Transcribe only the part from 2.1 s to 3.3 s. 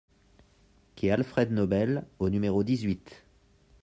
au numéro dix-huit